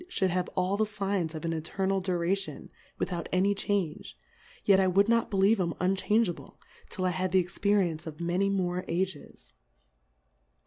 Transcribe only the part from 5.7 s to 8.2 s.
unchangeable, till I had the .Experience of